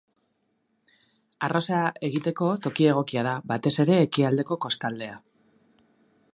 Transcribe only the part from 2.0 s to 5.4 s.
egiteko toki egokia da, batez ere ekialdeko kostaldea.